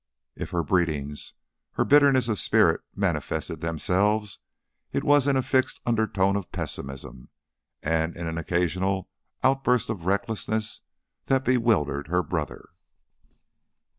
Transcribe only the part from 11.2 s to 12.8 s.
that bewildered her brother.